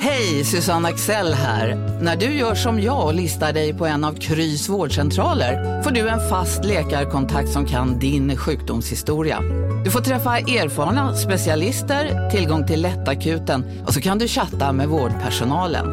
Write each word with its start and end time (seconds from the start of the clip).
Hej, 0.00 0.44
Susanne 0.44 0.88
Axel 0.88 1.34
här. 1.34 1.98
När 2.02 2.16
du 2.16 2.26
gör 2.26 2.54
som 2.54 2.80
jag 2.80 3.06
och 3.06 3.14
listar 3.14 3.52
dig 3.52 3.74
på 3.74 3.86
en 3.86 4.04
av 4.04 4.14
Krys 4.14 4.68
vårdcentraler 4.68 5.82
får 5.82 5.90
du 5.90 6.08
en 6.08 6.28
fast 6.28 6.64
läkarkontakt 6.64 7.48
som 7.52 7.66
kan 7.66 7.98
din 7.98 8.36
sjukdomshistoria. 8.36 9.40
Du 9.84 9.90
får 9.90 10.00
träffa 10.00 10.38
erfarna 10.38 11.16
specialister, 11.16 12.30
tillgång 12.30 12.66
till 12.66 12.82
lättakuten 12.82 13.84
och 13.86 13.94
så 13.94 14.00
kan 14.00 14.18
du 14.18 14.28
chatta 14.28 14.72
med 14.72 14.88
vårdpersonalen. 14.88 15.86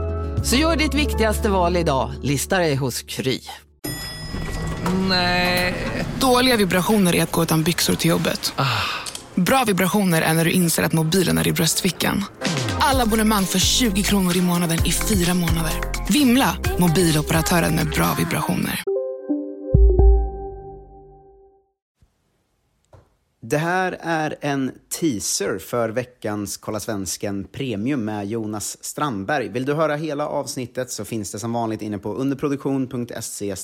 Så 0.44 0.56
gör 0.56 0.76
ditt 0.76 0.94
viktigaste 0.94 1.50
val 1.50 1.78
idag, 1.78 2.12
lista 2.22 2.58
dig 2.58 2.76
hos 2.76 3.02
Kry. 3.02 3.40
Dåliga 6.20 6.58
vibrationer 6.58 7.16
är 7.16 7.24
att 7.24 7.32
gå 7.32 7.44
utan 7.44 7.64
byxor 7.64 7.96
till 7.96 8.10
jobbet. 8.10 8.54
Bra 9.36 9.64
vibrationer 9.68 10.22
är 10.22 10.34
när 10.34 10.46
du 10.46 10.52
inser 10.52 10.84
att 10.84 10.94
mobilen 10.94 11.38
är 11.38 11.48
i 11.48 11.52
bröstfickan. 11.52 12.26
Alla 12.90 13.04
abonnemang 13.04 13.46
för 13.46 13.60
20 13.60 14.04
kronor 14.04 14.38
i 14.38 14.42
månaden 14.42 14.86
i 14.86 14.92
fyra 14.92 15.34
månader. 15.34 15.74
Vimla! 16.10 16.58
Mobiloperatören 16.80 17.76
med 17.76 17.90
bra 17.90 18.16
vibrationer. 18.18 18.85
Det 23.48 23.58
här 23.58 23.98
är 24.00 24.36
en 24.42 24.72
teaser 25.00 25.58
för 25.60 25.90
veckans 25.90 26.58
Kolla 26.58 26.80
Svensken 26.80 27.48
Premium 27.52 28.06
med 28.06 28.28
Jonas 28.28 28.78
Strandberg. 28.84 29.50
Vill 29.50 29.66
du 29.66 29.74
höra 29.74 29.96
hela 29.96 30.28
avsnittet 30.28 30.92
så 30.92 31.06
finns 31.06 31.32
det 31.32 31.40
som 31.40 31.54
vanligt 31.54 31.82
inne 31.82 31.98
på 31.98 32.14
underproduktion.se 32.14 33.56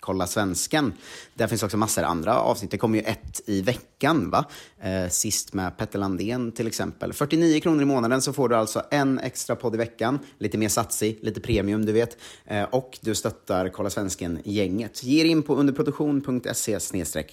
kolla 0.00 0.26
svensken. 0.26 0.92
Där 1.34 1.46
finns 1.46 1.62
också 1.62 1.76
massor 1.76 2.02
andra 2.02 2.38
avsnitt. 2.38 2.70
Det 2.70 2.78
kommer 2.78 2.98
ju 2.98 3.04
ett 3.04 3.40
i 3.46 3.62
veckan, 3.62 4.30
va? 4.30 4.44
Eh, 4.80 5.08
sist 5.08 5.54
med 5.54 5.76
Petter 5.76 5.98
Landén 5.98 6.52
till 6.52 6.66
exempel. 6.66 7.12
49 7.12 7.60
kronor 7.60 7.82
i 7.82 7.84
månaden 7.84 8.22
så 8.22 8.32
får 8.32 8.48
du 8.48 8.56
alltså 8.56 8.82
en 8.90 9.18
extra 9.18 9.56
podd 9.56 9.74
i 9.74 9.78
veckan. 9.78 10.18
Lite 10.38 10.58
mer 10.58 10.68
satsig, 10.68 11.18
lite 11.22 11.40
premium, 11.40 11.86
du 11.86 11.92
vet. 11.92 12.16
Eh, 12.44 12.62
och 12.62 12.98
du 13.00 13.14
stöttar 13.14 13.68
Kolla 13.68 13.90
Svensken-gänget. 13.90 15.04
Ge 15.04 15.24
in 15.24 15.42
på 15.42 15.54
underproduktion.se 15.54 16.78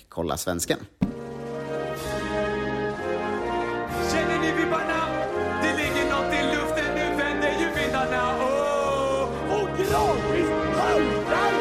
kolla 0.10 0.38
svensken. 0.38 0.80
Gradvis 9.90 10.50
haltar 10.78 11.54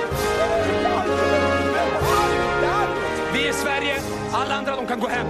Vi 3.34 3.48
är 3.48 3.52
Sverige, 3.52 3.96
alla 4.32 4.54
andra 4.54 4.76
de 4.76 4.86
kan 4.86 5.00
gå 5.00 5.08
hem. 5.08 5.26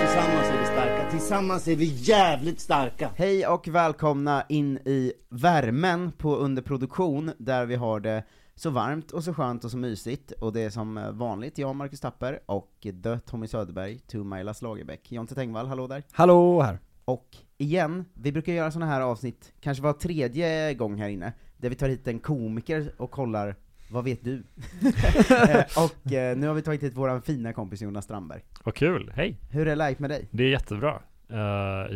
Tillsammans 0.00 0.48
är 0.48 0.58
vi 0.58 0.66
starka, 0.66 1.10
tillsammans 1.10 1.68
är 1.68 1.76
vi 1.76 1.84
jävligt 1.84 2.60
starka. 2.60 3.10
Hej 3.16 3.46
och 3.46 3.68
välkomna 3.68 4.44
in 4.48 4.76
i 4.76 5.12
värmen 5.28 6.12
på 6.12 6.36
underproduktion, 6.36 7.32
där 7.38 7.66
vi 7.66 7.74
har 7.74 8.00
det 8.00 8.24
så 8.60 8.70
varmt 8.70 9.10
och 9.10 9.24
så 9.24 9.34
skönt 9.34 9.64
och 9.64 9.70
så 9.70 9.76
mysigt, 9.76 10.32
och 10.32 10.52
det 10.52 10.60
är 10.60 10.70
som 10.70 11.08
vanligt 11.12 11.58
jag, 11.58 11.76
Marcus 11.76 12.00
Tapper, 12.00 12.40
och 12.46 12.76
The 13.02 13.18
Tommy 13.18 13.46
Söderberg, 13.46 13.98
to 13.98 14.24
Mailas 14.24 14.62
Lagerbäck. 14.62 15.12
Jonte 15.12 15.34
Tengvall, 15.34 15.66
hallå 15.66 15.86
där. 15.86 16.02
Hallå 16.12 16.62
här. 16.62 16.78
Och 17.04 17.36
igen, 17.58 18.04
vi 18.14 18.32
brukar 18.32 18.52
göra 18.52 18.70
såna 18.70 18.86
här 18.86 19.00
avsnitt, 19.00 19.52
kanske 19.60 19.82
var 19.82 19.92
tredje 19.92 20.74
gång 20.74 20.98
här 21.00 21.08
inne, 21.08 21.32
där 21.56 21.68
vi 21.68 21.74
tar 21.74 21.88
hit 21.88 22.08
en 22.08 22.18
komiker 22.18 22.92
och 22.96 23.10
kollar 23.10 23.56
vad 23.90 24.04
vet 24.04 24.24
du? 24.24 24.42
Och 25.76 26.12
eh, 26.12 26.36
nu 26.36 26.46
har 26.46 26.54
vi 26.54 26.62
tagit 26.62 26.82
hit 26.82 26.96
våran 26.96 27.22
fina 27.22 27.52
kompis 27.52 27.82
Jonas 27.82 28.04
Strandberg. 28.04 28.40
Vad 28.64 28.74
kul, 28.74 29.12
hej! 29.14 29.36
Hur 29.50 29.68
är 29.68 29.76
läget 29.76 29.98
med 29.98 30.10
dig? 30.10 30.28
Det 30.30 30.44
är 30.44 30.48
jättebra. 30.48 31.02
Eh, 31.28 31.36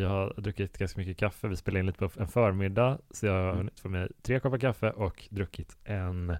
jag 0.00 0.08
har 0.08 0.40
druckit 0.40 0.78
ganska 0.78 1.00
mycket 1.00 1.16
kaffe. 1.16 1.48
Vi 1.48 1.56
spelade 1.56 1.80
in 1.80 1.86
lite 1.86 1.98
på 1.98 2.10
en 2.20 2.28
förmiddag, 2.28 2.98
så 3.10 3.26
jag 3.26 3.32
har 3.32 3.42
Mm. 3.44 3.56
hunnit 3.56 3.80
få 3.80 3.88
mig 3.88 4.08
tre 4.22 4.40
koppar 4.40 4.58
kaffe 4.58 4.90
och 4.90 5.28
druckit 5.30 5.76
en 5.84 6.36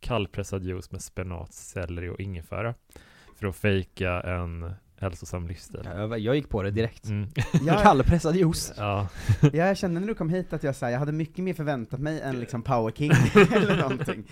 kallpressad 0.00 0.64
juice 0.64 0.90
med 0.92 1.02
spenat, 1.02 1.52
selleri 1.52 2.08
och 2.08 2.20
ingefära 2.20 2.74
för 3.38 3.46
att 3.46 3.56
fejka 3.56 4.20
en 4.20 4.72
hälsosam 4.96 5.48
livsstil. 5.48 5.80
Jag, 5.84 6.18
jag 6.18 6.34
gick 6.36 6.48
på 6.48 6.62
det 6.62 6.70
direkt. 6.70 7.06
Mm. 7.08 7.28
Jag- 7.66 7.82
Kallpressad 7.82 8.36
juice. 8.36 8.72
Ja, 8.76 9.08
Ja, 9.42 9.48
jag 9.52 9.76
kände 9.76 10.00
när 10.00 10.06
du 10.08 10.14
kom 10.14 10.28
hit 10.28 10.52
att 10.52 10.62
jag, 10.62 10.76
så 10.76 10.84
här, 10.84 10.92
jag 10.92 10.98
hade 10.98 11.12
mycket 11.12 11.44
mer 11.44 11.54
förväntat 11.54 12.00
mig 12.00 12.20
än 12.20 12.40
liksom 12.40 12.62
Power 12.62 12.92
King 12.92 13.10
eller 13.52 13.76
någonting. 13.82 14.24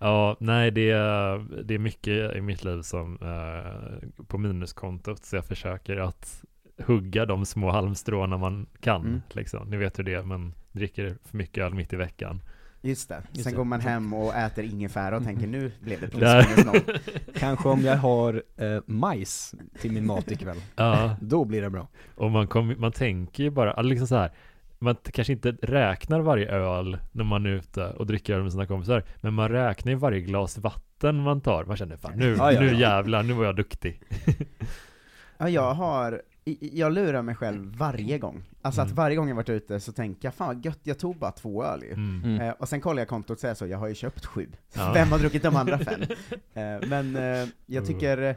ja, 0.00 0.36
nej 0.40 0.70
det 0.70 0.90
är, 0.90 1.38
det 1.64 1.74
är 1.74 1.78
mycket 1.78 2.36
i 2.36 2.40
mitt 2.40 2.64
liv 2.64 2.82
som 2.82 3.18
eh, 3.22 4.24
på 4.26 4.38
minuskontot, 4.38 5.24
så 5.24 5.36
jag 5.36 5.44
försöker 5.44 5.96
att 5.96 6.44
hugga 6.86 7.26
de 7.26 7.46
små 7.46 7.70
halmstråna 7.70 8.36
man 8.38 8.66
kan. 8.80 9.00
Mm. 9.06 9.22
Liksom. 9.32 9.68
Ni 9.68 9.76
vet 9.76 9.98
hur 9.98 10.04
det 10.04 10.14
är, 10.14 10.22
man 10.22 10.54
dricker 10.72 11.16
för 11.24 11.36
mycket 11.36 11.64
öl 11.64 11.74
mitt 11.74 11.92
i 11.92 11.96
veckan. 11.96 12.42
Just 12.82 13.08
det. 13.08 13.22
Just 13.32 13.44
Sen 13.44 13.52
det. 13.52 13.56
går 13.56 13.64
man 13.64 13.80
hem 13.80 14.14
och 14.14 14.34
äter 14.34 14.64
ingefära 14.64 15.16
och 15.16 15.24
tänker 15.24 15.46
nu 15.46 15.72
blev 15.80 16.00
det 16.00 16.08
plus 16.08 16.64
noll. 16.66 16.98
Kanske 17.34 17.68
om 17.68 17.80
jag 17.80 17.96
har 17.96 18.42
eh, 18.56 18.80
majs 18.86 19.54
till 19.80 19.92
min 19.92 20.06
mat 20.06 20.30
ikväll. 20.30 20.56
Ja. 20.76 21.16
Då 21.20 21.44
blir 21.44 21.62
det 21.62 21.70
bra. 21.70 21.88
Och 22.14 22.30
man, 22.30 22.46
kom, 22.46 22.74
man 22.78 22.92
tänker 22.92 23.42
ju 23.42 23.50
bara, 23.50 23.72
alltså 23.72 23.88
liksom 23.90 24.06
så 24.08 24.16
här, 24.16 24.32
man 24.78 24.96
kanske 25.12 25.32
inte 25.32 25.50
räknar 25.62 26.20
varje 26.20 26.48
öl 26.48 26.98
när 27.12 27.24
man 27.24 27.46
är 27.46 27.50
ute 27.50 27.84
och 27.86 28.06
dricker 28.06 28.34
öl 28.34 28.42
med 28.42 28.52
sina 28.52 28.66
kompisar, 28.66 29.04
men 29.20 29.34
man 29.34 29.48
räknar 29.48 29.92
ju 29.92 29.98
varje 29.98 30.20
glas 30.20 30.58
vatten 30.58 31.16
man 31.22 31.40
tar. 31.40 31.64
Man 31.64 31.76
känner 31.76 31.96
fan 31.96 32.12
nu, 32.16 32.34
Ja, 32.38 32.52
ja, 32.52 32.60
nu 32.60 32.74
jävlar, 32.76 33.22
nu 33.22 33.32
var 33.32 33.44
jag 33.44 33.56
duktig. 33.56 34.02
Ja, 35.38 35.48
jag 35.48 35.74
har, 35.74 36.12
i- 36.12 36.20
jag 36.60 36.92
lurar 36.92 37.22
mig 37.22 37.34
själv 37.34 37.76
varje 37.76 38.18
gång. 38.18 38.42
Alltså 38.62 38.80
att 38.80 38.86
Mm. 38.88 38.96
varje 38.96 39.16
gång 39.16 39.28
jag 39.28 39.36
varit 39.36 39.48
ute 39.48 39.80
så 39.80 39.92
tänker 39.92 40.26
jag, 40.28 40.34
fan 40.34 40.46
vad 40.46 40.64
gött, 40.64 40.80
jag 40.82 40.98
tog 40.98 41.16
bara 41.18 41.30
två 41.32 41.64
öl 41.64 41.82
ju. 41.82 41.92
Mm. 41.92 42.22
Mm. 42.24 42.40
Eh, 42.40 42.50
och 42.58 42.68
sen 42.68 42.80
kollar 42.80 43.00
jag 43.00 43.08
kontot 43.08 43.30
och 43.30 43.38
säger 43.40 43.54
så, 43.54 43.66
jag 43.66 43.78
har 43.78 43.88
ju 43.88 43.94
köpt 43.94 44.26
sju. 44.26 44.46
Ja. 44.74 44.90
Vem 44.94 45.08
har 45.12 45.18
druckit 45.18 45.42
de 45.42 45.56
andra 45.56 45.78
fem? 45.78 46.00
eh, 46.54 46.88
men 46.88 47.16
eh, 47.16 47.48
jag 47.66 47.86
tycker, 47.86 48.18
eh, 48.22 48.36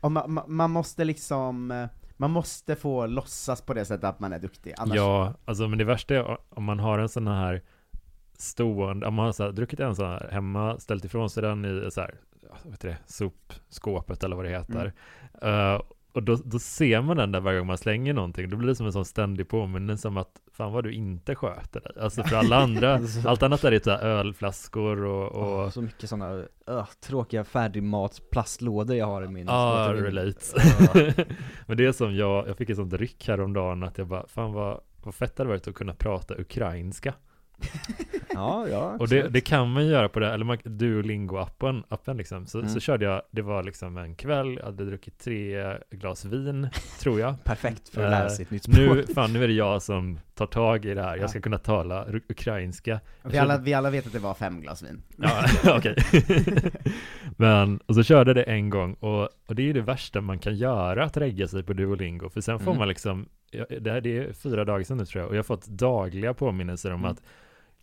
om 0.00 0.12
man, 0.12 0.32
man- 0.32 0.44
man 0.54 0.70
måste 0.70 1.04
liksom, 1.04 1.70
eh, 1.70 1.86
man 2.16 2.30
måste 2.30 2.76
få 2.76 3.06
låtsas 3.06 3.62
på 3.62 3.74
det 3.74 3.84
sättet 3.84 4.04
att 4.04 4.20
man 4.20 4.32
är 4.32 4.38
duktig, 4.38 4.74
annars 4.78 4.96
Ja, 4.96 5.34
alltså 5.44 5.68
men 5.68 5.78
det 5.78 5.84
värsta 5.84 6.14
är 6.14 6.38
om 6.48 6.64
man 6.64 6.80
har 6.80 6.98
en 6.98 7.08
sån 7.08 7.26
här 7.26 7.62
stående, 8.38 9.06
om 9.06 9.14
man 9.14 9.24
har 9.24 9.32
så 9.32 9.42
här, 9.44 9.52
druckit 9.52 9.80
en 9.80 9.96
sån 9.96 10.06
här 10.06 10.28
hemma, 10.32 10.78
ställt 10.78 11.04
ifrån 11.04 11.30
sig 11.30 11.42
den 11.42 11.64
i 11.86 11.90
så 11.90 12.00
här, 12.00 12.14
vad 12.62 12.72
heter 12.72 12.88
det, 12.88 12.96
sopskåpet 13.06 14.24
eller 14.24 14.36
vad 14.36 14.44
det 14.44 14.50
heter. 14.50 14.92
Eh, 15.42 15.80
och 16.12 16.22
då, 16.22 16.36
då 16.44 16.58
ser 16.58 17.02
man 17.02 17.16
den 17.16 17.32
där 17.32 17.40
varje 17.40 17.58
gång 17.58 17.66
man 17.66 17.78
slänger 17.78 18.12
någonting, 18.14 18.50
då 18.50 18.56
blir 18.56 18.68
det 18.68 18.74
som 18.74 18.86
en 18.86 18.92
sån 18.92 19.04
ständig 19.04 19.48
påminnelse 19.48 20.08
om 20.08 20.16
att 20.16 20.30
fan 20.52 20.72
vad 20.72 20.84
du 20.84 20.92
inte 20.92 21.34
sköter 21.34 21.80
dig. 21.80 21.92
Alltså 22.00 22.22
för 22.22 22.36
alla 22.36 22.56
andra, 22.56 23.00
allt 23.24 23.42
annat 23.42 23.64
är 23.64 23.70
det 23.70 23.84
så 23.84 23.90
här 23.90 23.98
ölflaskor 23.98 25.04
och, 25.04 25.32
och 25.32 25.64
Åh, 25.64 25.70
så 25.70 25.82
mycket 25.82 26.08
sådana 26.10 26.34
uh, 26.70 26.86
tråkiga 27.00 27.44
färdigmatsplastlådor 27.44 28.96
jag 28.96 29.06
har 29.06 29.22
i 29.24 29.28
min 29.28 29.46
Ja, 29.46 29.84
återvinning. 29.84 30.04
relate. 30.04 30.40
Ja. 31.16 31.24
Men 31.66 31.76
det 31.76 31.86
är 31.86 31.92
som 31.92 32.14
jag, 32.16 32.48
jag 32.48 32.56
fick 32.56 32.70
ett 32.70 32.76
sånt 32.76 32.92
ryck 32.92 33.28
häromdagen 33.28 33.82
att 33.82 33.98
jag 33.98 34.06
bara, 34.06 34.26
fan 34.26 34.52
vad, 34.52 34.80
vad 35.02 35.14
fett 35.14 35.36
det 35.36 35.40
hade 35.42 35.48
varit 35.50 35.68
att 35.68 35.74
kunna 35.74 35.94
prata 35.94 36.34
ukrainska. 36.38 37.14
ja, 38.38 38.68
ja. 38.68 38.96
Och 39.00 39.08
det, 39.08 39.28
det 39.28 39.40
kan 39.40 39.70
man 39.72 39.86
göra 39.86 40.08
på 40.08 40.20
det, 40.20 40.32
eller 40.32 40.44
man, 40.44 40.56
Duolingo-appen, 40.58 41.82
appen 41.88 42.16
liksom. 42.16 42.46
Så, 42.46 42.58
Mm. 42.58 42.70
så 42.70 42.80
körde 42.80 43.04
jag, 43.04 43.22
det 43.30 43.42
var 43.42 43.62
liksom 43.62 43.96
en 43.96 44.14
kväll, 44.14 44.56
jag 44.56 44.64
hade 44.64 44.84
druckit 44.84 45.18
tre 45.18 45.76
glas 45.90 46.24
vin, 46.24 46.68
tror 47.00 47.20
jag. 47.20 47.34
Perfekt 47.44 47.88
för 47.88 48.04
att 48.04 48.10
lära 48.10 48.24
Eh, 48.24 48.28
sig 48.30 48.42
ett 48.42 48.50
nytt 48.50 48.62
språk. 48.62 48.96
Nu, 48.96 49.06
fan 49.14 49.32
nu 49.32 49.44
är 49.44 49.48
det 49.48 49.54
jag 49.54 49.82
som 49.82 50.18
tar 50.34 50.46
tag 50.46 50.84
i 50.84 50.94
det 50.94 51.02
här, 51.02 51.16
jag 51.16 51.30
ska 51.30 51.40
kunna 51.40 51.58
tala 51.58 52.06
ukrainska. 52.28 53.00
vi, 53.24 53.38
alla, 53.38 53.58
vi 53.58 53.74
alla 53.74 53.90
vet 53.90 54.06
att 54.06 54.12
det 54.12 54.18
var 54.18 54.34
fem 54.34 54.60
glas 54.60 54.82
vin. 54.82 55.02
Ja, 55.16 55.76
okej. 55.76 55.96
Men, 57.36 57.78
och 57.86 57.94
så 57.94 58.02
körde 58.02 58.34
det 58.34 58.42
en 58.42 58.70
gång 58.70 58.94
och, 58.94 59.22
och 59.46 59.54
det 59.54 59.62
är 59.62 59.66
ju 59.66 59.72
det 59.72 59.80
värsta 59.80 60.20
man 60.20 60.38
kan 60.38 60.54
göra, 60.56 61.04
att 61.04 61.16
regga 61.16 61.48
sig 61.48 61.62
på 61.62 61.72
Duolingo, 61.72 62.28
för 62.28 62.40
sen 62.40 62.58
får 62.58 62.70
Mm. 62.70 62.78
man 62.78 62.88
liksom, 62.88 63.28
det 63.80 63.90
här 63.90 64.00
det 64.00 64.18
är 64.18 64.32
fyra 64.32 64.64
dagar 64.64 64.84
sedan 64.84 64.96
nu 64.96 65.04
tror 65.04 65.22
jag, 65.22 65.28
och 65.28 65.34
jag 65.34 65.38
har 65.38 65.44
fått 65.44 65.66
dagliga 65.66 66.34
påminnelser 66.34 66.92
om 66.92 67.00
Mm. 67.00 67.10
att 67.12 67.22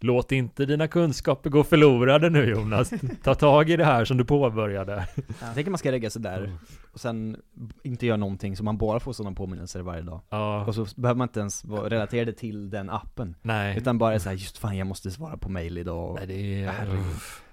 Låt 0.06 0.32
inte 0.32 0.66
dina 0.66 0.88
kunskaper 0.88 1.50
gå 1.50 1.64
förlorade 1.64 2.30
nu 2.30 2.46
Jonas. 2.50 2.94
Ta 3.24 3.36
tag 3.36 3.70
i 3.70 3.76
det 3.78 3.86
här 3.86 4.06
som 4.06 4.18
du 4.18 4.26
påbörjade. 4.26 5.08
Jag 5.42 5.54
tänker 5.54 5.72
man 5.72 5.78
ska 5.78 5.92
lägga 5.92 6.10
sig 6.10 6.22
där 6.22 6.58
och 6.94 7.00
sen 7.00 7.38
inte 7.84 8.06
göra 8.06 8.18
någonting 8.18 8.58
så 8.58 8.64
man 8.64 8.78
bara 8.78 9.00
får 9.00 9.14
sådana 9.14 9.36
påminnelser 9.36 9.82
varje 9.82 10.02
dag. 10.02 10.22
Ja. 10.30 10.66
Och 10.66 10.76
så 10.76 10.86
behöver 10.96 11.18
man 11.18 11.28
inte 11.28 11.40
ens 11.40 11.66
vara 11.66 11.90
relaterade 11.90 12.34
till 12.34 12.70
den 12.70 12.90
appen. 12.90 13.36
Nej. 13.42 13.78
Utan 13.78 13.98
bara 13.98 14.20
så 14.20 14.30
här, 14.30 14.36
just 14.36 14.58
fan 14.58 14.78
jag 14.78 14.88
måste 14.88 15.12
svara 15.12 15.38
på 15.38 15.50
mail 15.50 15.78
idag. 15.78 16.16
Nej, 16.20 16.28
det 16.28 16.64
är... 16.64 16.98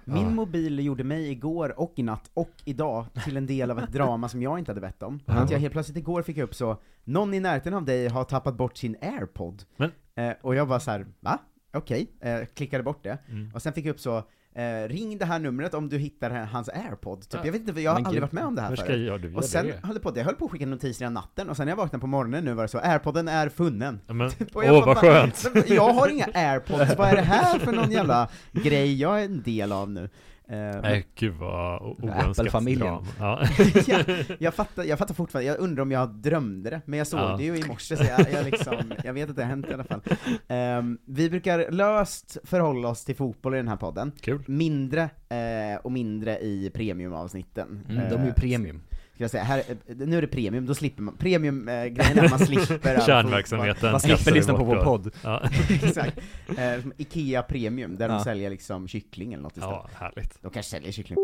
Min 0.05 0.23
Ja. 0.23 0.29
mobil 0.29 0.79
gjorde 0.85 1.03
mig 1.03 1.31
igår 1.31 1.79
och 1.79 1.93
i 1.95 2.03
natt 2.03 2.29
och 2.33 2.49
idag 2.65 3.05
till 3.25 3.37
en 3.37 3.45
del 3.45 3.71
av 3.71 3.79
ett 3.79 3.93
drama 3.93 4.29
som 4.29 4.41
jag 4.41 4.59
inte 4.59 4.71
hade 4.71 4.81
bett 4.81 5.03
om. 5.03 5.19
Ja. 5.25 5.33
Att 5.33 5.51
jag 5.51 5.59
helt 5.59 5.73
plötsligt 5.73 5.97
igår 5.97 6.21
fick 6.21 6.37
upp 6.37 6.55
så, 6.55 6.77
någon 7.03 7.33
i 7.33 7.39
närheten 7.39 7.73
av 7.73 7.85
dig 7.85 8.07
har 8.07 8.23
tappat 8.23 8.55
bort 8.57 8.77
sin 8.77 8.95
airpod. 9.01 9.63
Men- 9.77 9.91
Eh, 10.15 10.33
och 10.41 10.55
jag 10.55 10.65
var 10.65 10.79
så 10.79 10.91
här, 10.91 11.05
va? 11.19 11.39
Okej, 11.73 12.07
eh, 12.21 12.39
klickade 12.55 12.83
bort 12.83 13.03
det. 13.03 13.17
Mm. 13.29 13.51
Och 13.53 13.61
sen 13.61 13.73
fick 13.73 13.85
jag 13.85 13.91
upp 13.93 13.99
så, 13.99 14.17
eh, 14.55 14.87
ring 14.87 15.17
det 15.17 15.25
här 15.25 15.39
numret 15.39 15.73
om 15.73 15.89
du 15.89 15.97
hittar 15.97 16.29
hans 16.29 16.69
airpod. 16.69 17.21
Typ. 17.21 17.33
Ja. 17.33 17.39
Jag 17.45 17.51
vet 17.51 17.67
inte, 17.67 17.81
jag 17.81 17.91
har 17.91 17.99
Men 17.99 18.05
aldrig 18.05 18.21
gud, 18.21 18.21
varit 18.21 18.31
med 18.31 18.45
om 18.45 18.55
det 18.55 18.61
här 18.61 18.75
förut. 18.75 19.05
jag- 19.07 19.21
du 19.21 19.35
Och 19.35 19.43
sen 19.45 19.67
det? 19.67 19.79
höll 19.83 19.93
det 19.93 19.99
på, 19.99 20.11
jag 20.15 20.23
höll 20.25 20.35
på 20.35 20.45
att 20.45 20.51
skicka 20.51 20.65
notiser 20.65 21.05
i 21.05 21.09
natten, 21.09 21.49
och 21.49 21.57
sen 21.57 21.65
när 21.65 21.71
jag 21.71 21.77
vaknade 21.77 22.01
på 22.01 22.07
morgonen 22.07 22.45
nu 22.45 22.53
var 22.53 22.63
det 22.63 22.67
så, 22.69 22.79
airpodden 22.79 23.27
är 23.27 23.49
funnen. 23.49 24.01
Åh 24.07 24.15
bara, 24.53 24.85
vad 24.85 24.97
skönt! 24.97 25.45
"Men 25.53 25.63
Jag 25.67 25.93
har 25.93 26.07
inga 26.09 26.27
airpods, 26.33 26.97
vad 26.97 27.07
är 27.09 27.15
det 27.15 27.21
här 27.21 27.59
för 27.59 27.71
någon 27.71 27.91
jävla 27.91 28.29
grej 28.51 28.99
jag 29.01 29.21
är 29.21 29.25
en 29.25 29.41
del 29.41 29.71
av 29.71 29.89
nu? 29.91 30.09
Eh, 30.53 30.81
Nej 30.81 31.05
gud 31.15 31.33
vad 31.33 31.81
Apple-familjen. 32.09 32.87
Ja. 33.19 33.45
ja, 33.87 33.99
jag, 34.39 34.53
fattar, 34.53 34.83
jag 34.83 34.99
fattar 34.99 35.13
fortfarande, 35.13 35.47
jag 35.51 35.59
undrar 35.59 35.81
om 35.81 35.91
jag 35.91 36.09
drömde 36.09 36.69
det, 36.69 36.81
men 36.85 36.97
jag 36.97 37.07
såg 37.07 37.19
Ja. 37.19 37.37
det 37.37 37.43
ju 37.43 37.57
i 37.57 37.63
morse 37.67 37.97
så 37.97 38.03
jag, 38.03 38.31
jag, 38.31 38.45
liksom, 38.45 38.93
jag 39.03 39.13
vet 39.13 39.29
att 39.29 39.35
det 39.35 39.41
har 39.43 39.49
hänt 39.49 39.67
i 39.69 39.73
alla 39.73 39.83
fall. 39.83 40.01
Ehm, 40.47 40.97
vi 41.05 41.29
brukar 41.29 41.71
löst 41.71 42.37
förhålla 42.43 42.87
oss 42.87 43.05
till 43.05 43.15
fotboll 43.15 43.53
i 43.53 43.57
den 43.57 43.67
här 43.67 43.75
podden, 43.77 44.11
Kul. 44.21 44.43
mindre 44.47 45.01
eh, 45.29 45.79
och 45.83 45.91
mindre 45.91 46.39
i 46.39 46.71
premiumavsnitten. 46.73 47.85
Mm, 47.89 48.09
de 48.09 48.15
är 48.15 48.23
ju 48.23 48.29
Eh, 48.29 48.33
premium. 48.35 48.81
Ska 49.15 49.23
jag 49.23 49.31
säga, 49.31 49.43
här, 49.43 49.59
eh, 49.59 49.95
nu 49.97 50.17
är 50.17 50.21
det 50.21 50.27
premium, 50.27 50.65
då 50.65 50.75
slipper 50.75 51.01
man, 51.03 51.17
premium-grejen 51.17 52.17
är 52.19 52.23
att 52.23 52.31
man 52.31 52.39
slipper 52.45 53.01
Kärnverksamheten. 53.05 53.91
Man 53.91 53.99
slipper 53.99 54.15
kastar 54.17 54.31
vi 54.31 54.37
lyssna 54.37 54.53
på 54.53 54.63
vår 54.63 54.75
podd. 54.83 55.11
Ja. 55.23 55.41
Exakt. 55.69 56.17
Eh, 56.57 56.79
Ikea 56.97 57.43
Premium, 57.43 57.97
där 57.97 58.07
de 58.07 58.13
Ja. 58.17 58.23
säljer 58.23 58.49
liksom 58.49 58.87
kyckling 58.87 59.33
eller 59.33 59.43
något 59.43 59.57
istället. 59.57 59.75
ja, 59.83 59.89
härligt. 59.99 60.41
De 60.41 60.51
kanske 60.51 60.69
säljer 60.71 60.91
kyckling. 60.91 61.17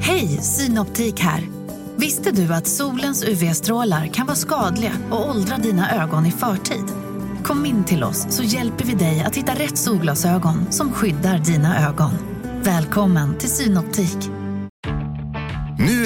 Hej, 0.00 0.28
Synoptik 0.28 1.20
här. 1.20 1.40
Visste 1.96 2.30
du 2.30 2.54
att 2.54 2.66
solens 2.66 3.24
UV-strålar 3.28 4.06
kan 4.06 4.26
vara 4.26 4.36
skadliga 4.36 4.92
och 5.10 5.28
åldra 5.30 5.56
dina 5.56 6.02
ögon 6.02 6.26
i 6.26 6.30
förtid? 6.30 6.84
Kom 7.42 7.66
in 7.66 7.84
till 7.84 8.04
oss 8.04 8.26
så 8.36 8.42
hjälper 8.42 8.84
vi 8.84 8.94
dig 8.94 9.22
att 9.26 9.36
hitta 9.36 9.52
rätt 9.52 9.78
solglasögon 9.78 10.72
som 10.72 10.92
skyddar 10.92 11.38
dina 11.38 11.88
ögon. 11.88 12.10
Välkommen 12.62 13.38
till 13.38 13.48
Synoptik. 13.50 14.18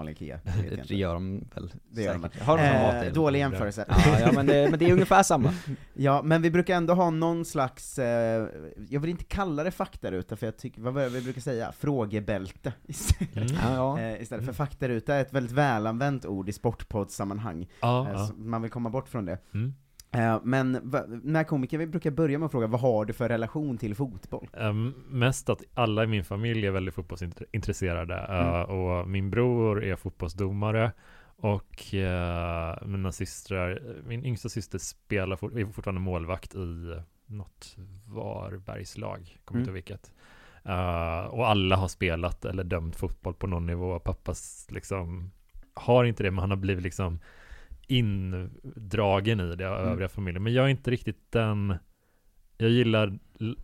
En 0.00 0.08
Ikea, 0.08 0.40
det 0.70 0.82
Det 0.88 0.94
gör 0.96 1.14
de 1.14 1.44
väl 1.54 1.72
Det 1.90 2.02
gör 2.02 2.12
de. 2.14 2.28
Har 2.44 2.58
de 2.58 2.82
mat 2.82 2.94
Eh, 2.94 3.02
till? 3.02 3.12
dålig 3.14 3.38
jämförelse. 3.38 3.84
Ja, 3.88 4.20
ja 4.20 4.32
men, 4.32 4.46
det, 4.46 4.70
men 4.70 4.78
det 4.78 4.84
är 4.88 4.92
ungefär 4.92 5.22
samma. 5.22 5.54
Ja, 5.94 6.22
men 6.24 6.42
vi 6.42 6.50
brukar 6.50 6.76
ändå 6.76 6.94
ha 6.94 7.10
någon 7.10 7.44
slags, 7.44 7.98
eh, 7.98 8.48
jag 8.88 9.00
vill 9.00 9.10
inte 9.10 9.24
kalla 9.24 9.64
det 9.64 9.70
faktaruta, 9.70 10.36
för 10.36 10.46
jag 10.46 10.56
tycker, 10.56 10.80
vad 10.82 10.94
vi 11.12 11.20
brukar 11.22 11.40
säga? 11.40 11.72
Frågebälte 11.72 12.72
istället. 12.86 13.36
Mm. 13.36 13.46
Ja, 13.64 13.74
ja. 13.74 14.00
Eh, 14.00 14.22
istället 14.22 14.44
för 14.46 14.52
faktaruta 14.52 15.14
är 15.14 15.20
ett 15.20 15.32
väldigt 15.32 15.52
välanvänt 15.52 16.26
ord 16.26 16.48
i 16.48 16.52
sportpoddsammanhang. 16.52 17.68
Ja, 17.80 18.08
Eh, 18.10 18.30
Man 18.36 18.62
vill 18.62 18.70
komma 18.70 18.90
bort 18.90 19.08
från 19.08 19.24
det. 19.24 19.38
Mm. 19.54 19.74
Eh, 20.12 20.40
men 20.42 20.72
när 21.22 21.44
komiker, 21.44 21.78
vi 21.78 21.86
brukar 21.86 22.10
börja 22.10 22.38
med 22.38 22.46
att 22.46 22.52
fråga, 22.52 22.66
vad 22.66 22.80
har 22.80 23.04
du 23.04 23.12
för 23.12 23.28
relation 23.28 23.78
till 23.78 23.94
fotboll? 23.94 24.48
Um, 24.52 24.94
mest 25.08 25.48
att 25.48 25.62
alla 25.74 26.04
i 26.04 26.06
min 26.06 26.24
familj 26.24 26.66
är 26.66 26.70
väldigt 26.70 26.94
fotbollsintresserade 26.94 28.14
uh, 28.30 28.60
och 28.70 29.08
min 29.08 29.30
bror 29.30 29.84
är 29.84 29.96
fotbollsdomare 29.96 30.92
och 31.36 31.94
uh, 31.94 32.86
mina 32.88 33.12
systrar, 33.12 33.82
min 34.06 34.24
yngsta 34.24 34.48
syster 34.48 34.78
spelar 34.78 35.36
fort, 35.36 35.52
är 35.56 35.64
fortfarande 35.64 36.00
målvakt 36.00 36.54
i 36.54 36.96
något 37.26 37.76
Varbergslag, 38.06 39.38
kommer 39.44 39.60
inte 39.60 39.70
Mm. 39.70 39.76
ihåg 39.76 39.84
vilket. 39.84 40.12
Uh, 40.66 41.34
och 41.34 41.48
alla 41.48 41.76
har 41.76 41.88
spelat 41.88 42.44
eller 42.44 42.64
dömt 42.64 42.96
fotboll 42.96 43.34
på 43.34 43.46
någon 43.46 43.66
nivå. 43.66 43.98
Pappas 43.98 44.66
liksom 44.70 45.30
har 45.74 46.04
inte 46.04 46.22
det, 46.22 46.30
men 46.30 46.38
han 46.40 46.50
har 46.50 46.56
blivit 46.56 46.82
liksom 46.84 47.18
indragen 47.90 49.40
i 49.40 49.56
det 49.56 49.68
av 49.70 49.78
Mm. 49.80 49.92
övriga 49.92 50.08
familjen. 50.08 50.42
Men 50.42 50.52
jag 50.52 50.64
är 50.64 50.68
inte 50.68 50.90
riktigt 50.90 51.32
den 51.32 51.74
jag 52.58 52.70
gillar, 52.70 53.18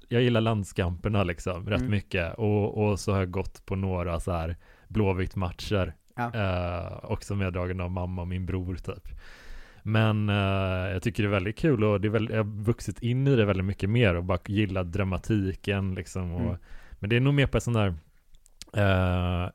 jag 0.08 0.23
gillar 0.23 0.40
landskamperna 0.40 1.25
liksom 1.25 1.69
rätt 1.69 1.78
Mm. 1.81 1.90
mycket 1.90 2.34
och, 2.34 2.87
och 2.88 3.00
så 3.00 3.12
har 3.12 3.19
jag 3.19 3.31
gått 3.31 3.67
på 3.67 3.76
några 3.76 4.20
så 4.20 4.32
här 4.32 4.56
Blåvitt-matcher 4.88 5.94
Ja. 6.17 6.31
eh, 6.34 7.05
också 7.05 7.34
meddragen 7.34 7.81
av 7.81 7.90
mamma 7.90 8.23
och 8.23 8.28
min 8.28 8.46
bror 8.46 8.75
typ. 8.75 9.08
Men 9.82 10.28
eh, 10.28 10.93
jag 10.93 11.02
tycker 11.02 11.23
det 11.23 11.28
är 11.28 11.31
väldigt 11.31 11.58
kul 11.58 11.84
och 11.84 12.00
det 12.00 12.08
är 12.08 12.11
väl, 12.11 12.28
jag 12.31 12.37
har 12.37 12.62
vuxit 12.64 13.02
in 13.02 13.26
i 13.28 13.37
det 13.37 13.44
väldigt 13.44 13.67
mycket 13.67 13.90
mer 13.90 14.14
och 14.14 14.25
bara 14.25 14.38
gillar 14.46 14.84
dramatiken 14.84 15.94
liksom. 15.94 16.32
Och, 16.32 16.40
Mm. 16.40 16.56
Men 16.99 17.11
det 17.11 17.17
är 17.17 17.20
nog 17.20 17.34
mer 17.34 17.46
på 17.46 17.56
ett 17.56 17.62
sånt 17.62 17.76
där 17.76 17.94
eh, 18.76 19.50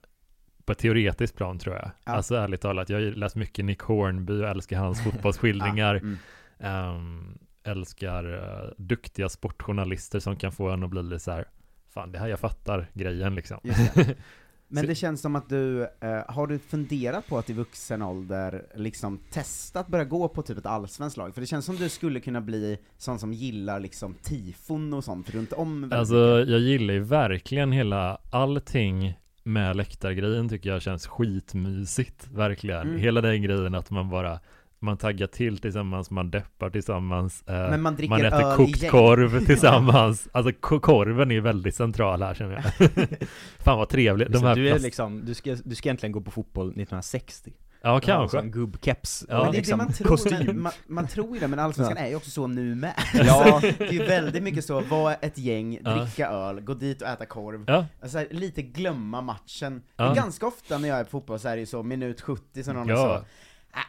på 0.66 0.72
ett 0.72 0.78
teoretiskt 0.78 1.36
plan 1.38 1.60
tror 1.60 1.76
jag. 1.76 1.92
Ja. 2.06 2.12
Alltså 2.12 2.36
ärligt 2.36 2.62
talat, 2.62 2.90
jag 2.90 2.98
har 2.98 3.12
läst 3.12 3.36
mycket 3.36 3.66
Nick 3.66 3.80
Hornby 3.82 4.34
och 4.34 4.48
älskar 4.48 4.78
hans 4.80 5.04
fotbollsskildringar. 5.04 5.96
Ja, 5.96 6.02
mm. 6.02 6.18
Ehm, 6.60 7.38
älskar 7.64 8.34
eh, 8.34 8.70
duktiga 8.78 9.30
sportjournalister 9.30 10.20
som 10.20 10.36
kan 10.36 10.52
få 10.52 10.70
en 10.70 10.84
att 10.84 10.90
bli 10.90 11.04
lite 11.04 11.20
så 11.20 11.32
här, 11.32 11.46
fan 11.90 12.12
det 12.12 12.20
här 12.20 12.28
jag 12.28 12.40
fattar 12.40 12.90
grejen 12.94 13.36
liksom. 13.36 13.60
Det. 13.64 14.16
Men 14.74 14.86
det 14.88 14.96
känns 14.96 15.22
som 15.22 15.36
att 15.36 15.50
du, 15.50 15.84
eh, 15.84 16.24
har 16.28 16.48
du 16.48 16.60
funderat 16.60 17.28
på 17.28 17.38
att 17.38 17.50
i 17.50 17.54
vuxen 17.54 18.02
ålder 18.02 18.66
liksom 18.76 19.20
testat 19.32 19.88
börja 19.88 20.06
gå 20.06 20.28
på 20.28 20.42
typ 20.42 20.58
ett 20.58 20.66
allsvenskt 20.66 21.18
lag? 21.18 21.34
För 21.34 21.42
det 21.42 21.48
känns 21.48 21.66
som 21.66 21.76
du 21.76 21.90
skulle 21.90 22.20
kunna 22.20 22.42
bli 22.42 22.78
sån 22.98 23.20
som 23.20 23.34
gillar 23.34 23.80
liksom 23.80 24.14
tifon 24.14 24.94
och 24.94 25.04
sånt 25.04 25.30
runt 25.30 25.54
om 25.54 25.92
Alltså 25.94 26.14
mycket. 26.14 26.52
jag 26.52 26.60
gillar 26.60 26.94
ju 26.94 27.00
verkligen 27.00 27.72
hela 27.72 28.18
allting 28.32 29.18
med 29.44 29.76
läktargrejen 29.76 30.50
tycker 30.50 30.70
jag 30.70 30.82
känns 30.82 31.08
skitmysigt, 31.08 32.28
verkligen. 32.34 32.82
Mm. 32.82 32.98
Hela 33.00 33.22
den 33.22 33.42
grejen 33.42 33.76
att 33.76 33.90
man 33.92 34.10
bara 34.10 34.40
man 34.84 34.98
taggar 34.98 35.28
till 35.28 35.58
tillsammans, 35.58 36.10
man 36.12 36.32
deppar 36.32 36.70
tillsammans, 36.70 37.44
eh, 37.48 37.70
Men 37.70 37.82
man 37.82 37.96
dricker 37.96 38.24
äter 38.24 38.56
kokt 38.56 38.90
korv 38.90 39.40
tillsammans. 39.46 40.28
Alltså 40.32 40.52
ko- 40.60 40.80
korven 40.80 41.32
är 41.32 41.42
väldigt 41.42 41.76
central 41.76 42.22
här 42.24 42.34
känner 42.34 42.54
jag. 42.54 42.90
Fan 43.60 43.78
vad 43.78 43.90
trevligt. 43.90 44.32
De 44.32 44.56
du 44.56 44.68
är 44.68 44.72
plast- 44.74 44.84
liksom, 44.84 45.26
du 45.26 45.34
ska, 45.34 45.56
du 45.64 45.76
ska 45.76 45.90
egentligen 45.90 46.12
gå 46.12 46.22
på 46.22 46.32
fotboll 46.32 46.68
1960 46.68 47.52
Ja, 47.84 48.00
kanske. 48.00 48.40
en 48.40 48.52
gubbkeps 48.52 49.26
Ja. 49.30 49.38
och 49.38 49.44
Men 49.44 49.52
det 49.52 49.58
är 49.58 49.60
liksom 49.60 49.78
det 49.80 49.84
man 49.86 49.94
tror, 49.94 50.08
kostym 50.08 50.46
men, 50.46 50.62
man, 50.62 50.72
man 50.88 51.08
tror 51.08 51.34
ju 51.34 51.40
det, 51.40 51.48
men 51.48 51.60
allsvenskan 51.60 51.98
Ja. 52.00 52.04
är 52.06 52.10
ju 52.10 52.16
också 52.16 52.30
så 52.32 52.48
nu 52.48 52.76
med. 52.76 52.94
Ja. 53.14 53.60
Det 53.78 53.82
är 53.82 53.92
ju 53.92 54.06
väldigt 54.06 54.44
mycket 54.44 54.66
så, 54.66 54.80
vara 54.82 55.14
ett 55.14 55.38
gäng, 55.38 55.80
Ja. 55.84 55.92
dricka 55.96 56.30
öl, 56.30 56.62
gå 56.62 56.74
dit 56.74 57.02
och 57.02 57.08
äta 57.08 57.26
korv. 57.26 57.64
Ja. 57.68 57.86
Alltså, 58.02 58.18
här, 58.18 58.28
lite 58.32 58.62
glömma 58.62 59.22
matchen. 59.22 59.82
Ja. 59.98 60.06
Men 60.06 60.16
ganska 60.16 60.46
ofta 60.48 60.78
när 60.78 60.90
jag 60.90 61.00
är 61.00 61.04
på 61.04 61.10
fotboll 61.10 61.40
så 61.40 61.48
är 61.48 61.56
det 61.56 61.60
ju 61.60 61.66
så, 61.66 61.84
minut 61.84 62.22
70 62.22 62.64
så 62.64 62.74
någon 62.74 62.88
Ja. 62.88 62.96
så 62.96 63.02
"Ah, 63.04 63.24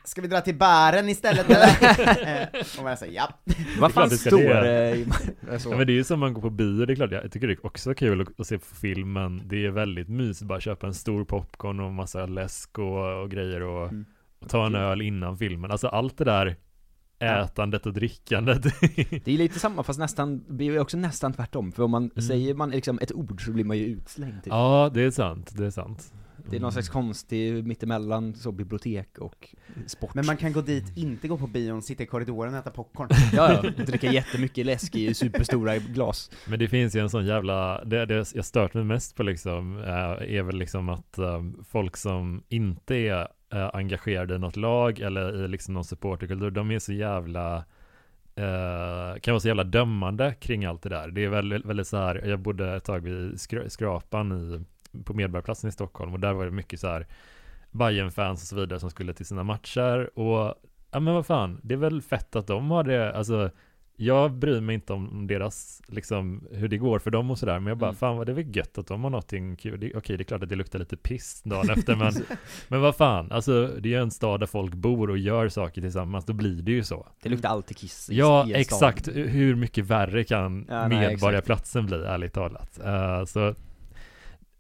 Ska 0.05 0.21
vi 0.23 0.29
dra 0.29 0.41
till 0.41 0.55
baren 0.59 1.09
istället 1.09 1.51
eller? 1.51 2.43
Eh, 2.55 2.79
och 2.79 2.85
man 2.85 2.97
säger 2.97 3.13
ja. 3.15 3.29
Vad 3.81 3.93
fan 3.93 4.11
står 4.11 4.63
det. 4.63 4.97
i- 4.97 5.07
alltså. 5.53 5.71
Ja 5.71 5.77
men 5.77 5.87
det 5.87 5.93
är 5.93 5.95
ju 5.95 6.05
som 6.05 6.21
man 6.21 6.35
går 6.35 6.41
på 6.43 6.51
bio, 6.51 6.87
det 6.87 6.93
är 6.93 6.95
klart, 6.95 7.13
jag 7.13 7.33
tycker 7.33 7.47
det 7.47 7.53
är 7.55 7.67
också 7.67 7.95
kul 7.95 8.21
att, 8.21 8.41
att 8.41 8.47
se 8.47 8.59
på 8.59 8.75
filmen 8.75 9.43
Det 9.47 9.67
är 9.67 9.71
väldigt 9.71 10.09
mysigt, 10.09 10.49
bara 10.49 10.61
köpa 10.61 10.87
en 10.87 10.95
stor 10.95 11.25
popcorn 11.25 11.81
och 11.81 11.93
massa 11.93 12.27
läsk 12.27 12.79
och, 12.79 13.23
och 13.23 13.31
grejer 13.31 13.63
och, 13.63 13.89
Mm. 13.89 14.05
och 14.41 14.49
ta 14.49 14.67
en 14.67 14.75
öl 14.75 15.03
innan 15.03 15.37
filmen 15.39 15.71
Alltså 15.71 15.89
allt 15.89 16.19
det 16.19 16.25
där 16.25 16.57
ätandet 17.21 17.87
och 17.87 17.93
drickandet. 17.93 18.63
Det 19.25 19.29
är 19.29 19.39
lite 19.39 19.59
samma 19.59 19.83
fast 19.83 19.99
nästan, 19.99 20.45
det 20.49 20.65
är 20.65 20.79
också 20.79 20.97
nästan 20.97 21.33
tvärtom. 21.33 21.73
För 21.73 21.83
om 21.83 21.91
man, 21.91 22.03
Mm. 22.03 22.23
säger 22.23 22.55
man 22.55 22.71
liksom 22.71 22.99
ett 23.03 23.13
ord 23.13 23.45
så 23.45 23.51
blir 23.53 23.65
man 23.65 23.79
ju 23.79 23.85
utslängd 23.85 24.35
typ. 24.45 24.51
Ja, 24.53 24.91
det 24.95 25.03
är 25.03 25.11
sant, 25.11 25.51
det 25.57 25.67
är 25.67 25.71
sant. 25.71 26.13
Det 26.51 26.57
är 26.57 26.61
någon 26.61 26.73
slags 26.73 26.89
konstig 26.89 27.67
mittemellan 27.67 28.35
så 28.35 28.53
bibliotek 28.53 29.19
och 29.19 29.49
sport. 29.87 30.15
Men 30.15 30.27
man 30.27 30.37
kan 30.37 30.53
gå 30.53 30.61
dit, 30.61 30.97
inte 30.97 31.29
gå 31.29 31.39
på 31.39 31.47
bion, 31.47 31.83
sitta 31.83 32.03
i 32.03 32.07
korridoren 32.07 32.55
och 32.55 32.61
äta 32.61 32.71
popcorn. 32.71 33.09
Ja, 33.33 33.61
ja, 33.63 33.85
dricka 33.85 34.13
jättemycket 34.13 34.67
läsk 34.67 34.97
i 34.97 35.15
superstora 35.15 35.79
glas. 35.79 36.31
Men 36.49 36.59
det 36.59 36.69
finns 36.69 36.97
ju 36.97 37.01
en 37.01 37.11
sån 37.11 37.27
jävla, 37.27 37.85
det, 37.85 38.07
det 38.07 38.35
jag 38.35 38.45
stört 38.45 38.75
mig 38.75 38.85
mest 38.85 39.17
på 39.17 39.23
liksom, 39.23 39.79
eh, 39.79 40.37
är 40.37 40.43
väl 40.43 40.59
liksom 40.59 40.89
att 40.89 41.19
eh, 41.19 41.43
folk 41.69 41.97
som 41.97 42.43
inte 42.49 42.95
är 42.95 43.29
eh, 43.53 43.71
engagerade 43.73 44.35
i 44.35 44.39
något 44.39 44.57
lag 44.57 45.01
eller 45.01 45.45
i 45.45 45.49
liksom 45.49 45.75
någon 45.75 45.85
supporterkultur, 45.85 46.51
de 46.51 46.71
är 46.71 46.79
så 46.79 46.93
jävla 46.93 47.65
eh, 48.35 49.21
kan 49.21 49.33
vara 49.33 49.41
så 49.41 49.49
jävla 49.49 49.65
dömande 49.65 50.35
kring 50.41 50.65
allt 50.65 50.83
det 50.83 50.89
där. 50.89 51.09
Det 51.09 51.25
är 51.25 51.29
väldigt, 51.29 51.65
väldigt 51.65 51.87
så 51.87 51.97
här, 51.97 52.23
jag 52.27 52.41
bodde 52.41 52.77
ett 52.77 52.85
tag 52.85 53.01
vid 53.01 53.41
skra, 53.41 53.69
Skrapan 53.69 54.33
i, 54.33 54.65
på 55.05 55.15
Medborgarplatsen 55.15 55.69
i 55.69 55.73
Stockholm 55.73 56.13
och 56.13 56.21
där 56.21 56.33
var 56.33 56.45
det 56.45 56.51
mycket 56.51 56.81
så 56.81 56.89
här 56.89 57.07
bayern 57.71 58.11
fans 58.11 58.43
och 58.43 58.49
så 58.49 58.57
vidare 58.57 58.81
som 58.81 58.91
skulle 58.91 59.13
till 59.15 59.27
sina 59.27 59.43
matcher 59.45 60.19
och 60.19 60.55
ja 60.91 61.01
men 61.01 61.15
vad 61.15 61.27
fan, 61.27 61.61
det 61.63 61.75
är 61.75 61.79
väl 61.79 62.03
fett 62.03 62.37
att 62.37 62.47
de 62.47 62.71
har 62.71 62.85
det, 62.85 63.17
alltså 63.17 63.51
jag 63.97 64.33
bryr 64.33 64.61
mig 64.61 64.75
inte 64.75 64.93
om 64.93 65.27
deras, 65.27 65.83
liksom, 65.89 66.47
hur 66.51 66.69
det 66.69 66.79
går 66.79 66.99
för 66.99 67.11
dem 67.11 67.31
och 67.31 67.39
sådär, 67.39 67.59
men 67.61 67.67
jag 67.67 67.79
bara, 67.79 67.87
Mm. 67.89 67.97
fan 67.97 68.17
vad 68.17 68.27
det 68.27 68.33
är 68.33 68.35
väl 68.35 68.57
gött 68.57 68.79
att 68.79 68.87
de 68.87 69.03
har 69.05 69.11
någonting 69.11 69.57
kul. 69.57 69.81
Det, 69.81 69.95
okej, 69.97 70.17
det 70.17 70.23
är 70.23 70.25
klart 70.25 70.43
att 70.43 70.49
det 70.49 70.55
luktar 70.57 70.79
lite 70.79 70.97
piss 70.97 71.43
dagen 71.45 71.71
efter, 71.79 71.97
men, 71.97 72.13
men 72.69 72.81
vad 72.81 72.97
fan, 72.97 73.33
alltså 73.33 73.67
det 73.67 73.89
är 73.89 73.91
ju 73.91 74.03
en 74.03 74.11
stad 74.11 74.41
där 74.41 74.47
folk 74.47 74.75
bor 74.75 75.11
och 75.11 75.19
gör 75.19 75.49
saker 75.49 75.81
tillsammans, 75.81 76.25
då 76.25 76.33
blir 76.33 76.63
det 76.63 76.73
ju 76.73 76.85
så. 76.85 77.07
Det 77.23 77.29
luktar 77.29 77.49
alltid 77.49 77.77
kiss 77.77 78.11
i- 78.11 78.17
Ja, 78.17 78.47
i 78.49 78.55
exakt. 78.55 79.09
Hur 79.15 79.55
mycket 79.55 79.85
värre 79.85 80.25
kan 80.25 80.67
Ja, 80.69 80.89
Medborgarplatsen 80.89 81.87
bli, 81.87 81.97
ärligt 81.97 82.33
talat. 82.33 82.81
Eh, 82.85 83.25
så, 83.25 83.55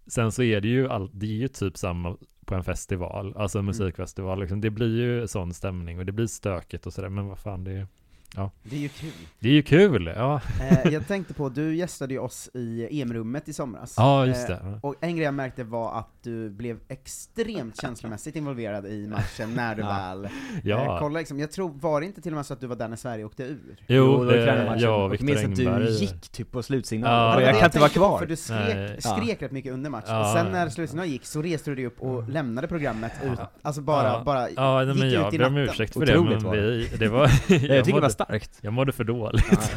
sen 0.06 0.32
så 0.32 0.42
är 0.42 0.60
det 0.60 0.68
ju 0.68 0.88
all, 0.88 1.10
det 1.12 1.26
är 1.26 1.30
ju 1.30 1.48
typ 1.48 1.76
samma 1.76 2.16
på 2.44 2.54
en 2.54 2.64
festival, 2.64 3.34
alltså 3.36 3.58
en 3.58 3.64
musikfestival, 3.64 4.40
liksom. 4.40 4.60
det 4.60 4.70
blir 4.70 4.96
ju 4.96 5.28
sån 5.28 5.54
stämning 5.54 5.98
och 5.98 6.06
det 6.06 6.12
blir 6.12 6.26
stökigt 6.26 6.86
och 6.86 6.92
sådär, 6.92 7.08
men 7.08 7.26
vad 7.26 7.38
fan, 7.38 7.64
det 7.64 7.72
är 7.72 7.86
Ja. 8.36 8.50
Det 8.62 8.76
är 8.76 8.80
ju 8.80 8.88
kul. 8.88 9.10
Det 9.38 9.48
är 9.48 9.52
ju 9.52 9.62
kul, 9.62 10.12
ja. 10.16 10.40
Eh, 10.60 10.92
jag 10.92 11.06
tänkte 11.08 11.34
på, 11.34 11.48
du 11.48 11.74
gästade 11.76 12.14
ju 12.14 12.20
oss 12.20 12.50
i 12.54 13.00
EM-rummet 13.02 13.48
i 13.48 13.52
somras. 13.52 13.94
Ja, 13.96 14.26
just 14.26 14.46
det. 14.46 14.54
Eh, 14.54 14.78
och 14.82 14.94
en 15.00 15.16
grej 15.16 15.24
jag 15.24 15.34
märkte 15.34 15.64
var 15.64 15.98
att 15.98 16.08
du 16.22 16.50
blev 16.50 16.78
extremt 16.88 17.80
känslomässigt 17.80 18.36
involverad 18.36 18.86
i 18.86 19.06
matchen 19.08 19.54
när 19.54 19.74
du 19.74 19.82
Ja. 19.82 19.88
väl 19.88 20.28
Ja. 20.64 20.82
eh, 20.94 20.98
kollade 20.98 21.18
liksom. 21.20 21.38
Jag 21.38 21.52
tror, 21.52 21.72
var 21.80 22.00
det 22.00 22.06
inte 22.06 22.20
till 22.20 22.32
och 22.32 22.36
med 22.36 22.46
så 22.46 22.54
att 22.54 22.60
du 22.60 22.66
var 22.66 22.76
där 22.76 22.88
när 22.88 22.96
Sverige 22.96 23.24
åkte 23.24 23.42
ur? 23.42 23.76
Jo, 23.86 24.24
det- 24.24 24.44
tränarmatchen. 24.44 24.80
jag 24.82 24.98
och 24.98 25.04
Och 25.06 25.12
Viktor 25.12 25.26
minns 25.26 25.44
att 25.44 25.56
du 25.56 25.90
gick 25.90 26.28
typ 26.28 26.50
på 26.52 26.62
slutsignalen. 26.62 27.18
Ja. 27.28 27.34
och 27.34 27.40
det 27.40 27.46
jag 27.46 27.54
det 27.54 27.58
kan 27.60 27.66
inte 27.68 27.78
vara 27.78 27.88
kvar. 27.90 28.18
För 28.18 28.26
du 28.26 28.36
skrek, 28.36 29.02
skrek 29.02 29.42
rätt 29.42 29.52
mycket 29.52 29.72
under 29.72 29.90
matchen, 29.90 30.14
Ja. 30.14 30.20
och 30.20 30.38
sen 30.38 30.52
när 30.52 30.68
slutsignalen 30.68 31.10
gick 31.12 31.26
så 31.26 31.42
reste 31.42 31.70
du 31.70 31.74
dig 31.74 31.86
upp 31.86 32.00
och 32.00 32.28
lämnade 32.28 32.68
programmet 32.68 33.12
ut, 33.24 33.38
alltså 33.62 33.80
bara, 33.82 34.06
ja. 34.08 34.22
bara 34.24 34.50
ja, 34.50 34.76
nej, 34.84 34.86
gick 34.88 34.98
men 34.98 35.06
ut 35.08 35.14
jag 35.14 35.34
i 35.34 35.38
ber 35.38 35.46
om 35.46 35.54
natten. 35.54 35.70
ursäkt 35.74 35.92
för 35.92 36.06
det, 36.06 36.18
Otroligt 36.18 36.42
men 36.42 36.46
var 36.50 36.56
det. 36.56 36.62
vi, 36.62 36.88
det 36.98 37.08
var... 37.08 37.20
jag 37.48 37.84
tycker 37.84 37.92
det 37.94 38.00
var 38.00 38.08
starkt. 38.24 38.58
Jag 38.62 38.72
mådde 38.72 38.92
för 38.92 39.04
dåligt. 39.04 39.76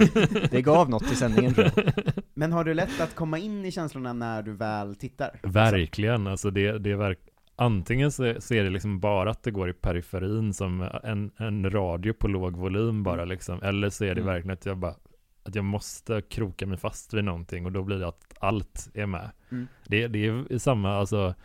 Det 0.52 0.62
gav 0.62 0.90
något 0.90 1.12
i 1.12 1.16
sändningen 1.16 1.54
tror 1.54 1.72
jag. 1.76 1.94
Men 2.34 2.52
har 2.52 2.64
du 2.64 2.74
lätt 2.74 3.02
att 3.02 3.16
komma 3.16 3.38
in 3.38 3.66
i 3.66 3.72
känslorna 3.72 4.14
när 4.14 4.42
du 4.44 4.54
väl 4.54 4.96
tittar? 4.96 5.40
Verkligen, 5.44 6.28
alltså 6.28 6.50
det, 6.52 6.78
det 6.80 6.92
är 6.92 6.96
verk... 6.96 7.20
Antingen 7.56 8.12
så, 8.12 8.36
så 8.40 8.54
är 8.54 8.64
det 8.64 8.70
liksom 8.70 9.00
bara 9.00 9.32
att 9.32 9.44
det 9.44 9.52
går 9.52 9.70
i 9.70 9.74
periferin 9.74 10.54
som 10.54 10.90
en, 11.04 11.32
en 11.38 11.70
radio 11.72 12.14
på 12.14 12.28
låg 12.28 12.58
volym 12.58 13.04
bara 13.04 13.26
liksom, 13.26 13.62
eller 13.64 13.90
så 13.90 14.04
är 14.06 14.16
det 14.16 14.22
Mm. 14.22 14.34
verkligen 14.34 14.54
att 14.54 14.66
jag 14.66 14.78
bara 14.78 14.96
att 15.44 15.56
jag 15.56 15.66
måste 15.66 16.22
kroka 16.22 16.66
mig 16.68 16.78
fast 16.78 17.14
vid 17.14 17.24
någonting 17.24 17.66
och 17.66 17.72
då 17.72 17.84
blir 17.84 17.98
det 17.98 18.08
att 18.08 18.34
allt 18.40 18.90
är 18.94 19.06
med. 19.06 19.30
Mm. 19.52 19.68
Det, 19.88 20.08
det 20.08 20.28
är 20.28 20.58
samma, 20.58 20.96
alltså 20.98 21.36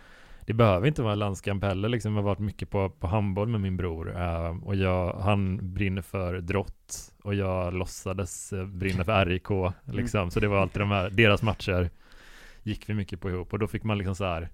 det 0.51 0.55
behöver 0.55 0.87
inte 0.89 1.03
vara 1.03 1.15
landskamp 1.15 1.65
heller 1.65 1.89
liksom. 1.89 2.13
Jag 2.13 2.23
har 2.23 2.27
varit 2.27 2.39
mycket 2.39 2.71
på, 2.71 2.91
på 2.91 3.07
handboll 3.07 3.49
med 3.49 3.61
min 3.61 3.77
bror 3.77 4.17
eh, 4.17 4.57
och 4.65 4.77
jag, 4.77 5.13
han 5.13 5.73
brinner 5.75 6.03
för 6.03 6.41
drott 6.41 7.13
och 7.23 7.35
jag 7.35 7.75
låtsades 7.75 8.53
eh, 8.53 8.67
brinna 8.67 9.05
för 9.05 9.27
RIK 9.27 9.49
liksom. 9.85 10.31
Så 10.31 10.41
det 10.41 10.49
var 10.49 10.59
alltid 10.59 10.83
de 10.83 10.91
här, 10.91 11.11
deras 11.11 11.43
matcher 11.43 11.91
gick 12.63 12.89
vi 12.89 12.95
mycket 12.95 13.21
på 13.21 13.31
ihop 13.31 13.53
och 13.53 13.59
då 13.59 13.67
fick 13.67 13.85
man 13.85 13.99
liksom 13.99 14.15
så 14.17 14.25
här 14.25 14.49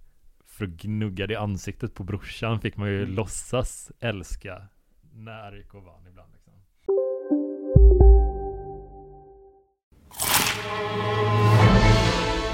för 0.47 0.65
att 0.65 0.71
gnugga 0.71 1.27
det 1.27 1.33
i 1.33 1.37
ansiktet 1.37 1.95
på 1.95 2.05
brorsan 2.05 2.61
fick 2.61 2.77
man 2.77 2.89
ju 2.89 3.03
Mm. 3.03 3.15
låtsas 3.15 3.93
älska 4.01 4.63
när 5.13 5.53
RIK 5.53 5.75
vann 5.75 6.07
ibland 6.11 6.33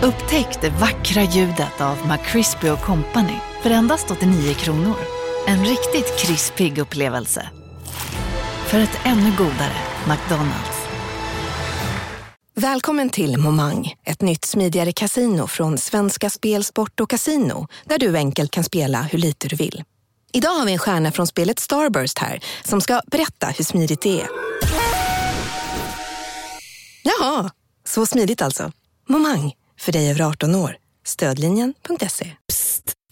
Upptäck 0.03 0.61
det 0.61 0.71
vackra 0.71 1.23
ljudet 1.23 1.81
av 1.81 1.97
McCrispy 2.07 2.69
Company 2.69 3.37
för 3.63 3.71
endast 3.71 4.11
89 4.11 4.55
kronor. 4.55 4.97
En 5.47 5.65
riktigt 5.65 6.19
krispig 6.19 6.79
upplevelse. 6.79 7.51
För 8.67 8.79
ett 8.79 8.99
ännu 9.05 9.33
godare 9.39 9.77
McDonalds. 10.09 10.87
Välkommen 12.55 13.11
till 13.11 13.39
Momang, 13.39 13.95
ett 14.05 14.21
nytt 14.21 14.45
smidigare 14.45 14.93
kasino 14.93 15.47
från 15.47 15.79
Svenska 15.79 16.31
Spel, 16.31 16.65
Sport 16.65 17.01
och 17.01 17.11
Casino 17.11 17.69
där 17.85 17.99
du 17.99 18.17
enkelt 18.17 18.51
kan 18.51 18.65
spela 18.65 19.03
hur 19.03 19.19
lite 19.19 19.49
du 19.49 19.57
vill. 19.57 19.85
Idag 20.33 20.51
har 20.51 20.67
vi 20.67 20.73
en 20.73 20.79
stjärna 20.79 21.13
från 21.13 21.27
spelet 21.27 21.59
Starburst 21.59 22.19
här 22.19 22.41
som 22.65 22.81
ska 22.81 23.01
berätta 23.07 23.47
hur 23.47 23.65
smidigt 23.65 24.03
det 24.03 24.21
är. 24.21 24.29
Jaha, 27.03 27.51
så 27.85 28.07
smidigt 28.07 28.43
alltså. 28.43 28.73
Momang, 29.09 29.53
för 29.83 29.93
dig 29.93 30.11
över 30.11 30.21
18 30.21 30.55
år. 30.55 30.77
Stödlinjen.se. 31.07 32.27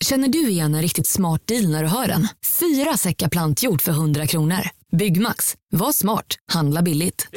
Känner 0.00 0.28
du 0.28 0.48
igen 0.48 0.74
en 0.74 0.82
riktigt 0.82 1.06
smart 1.06 1.46
deal 1.46 1.70
när 1.70 1.82
du 1.82 1.88
hör 1.88 2.08
den? 2.08 2.28
Fyra 2.60 2.96
säckar 2.96 3.28
plantjord 3.28 3.82
för 3.82 3.92
100 3.92 4.26
kronor. 4.26 4.68
Byggmax. 4.92 5.56
Var 5.70 5.92
smart. 5.92 6.36
Handla 6.52 6.82
billigt. 6.82 7.28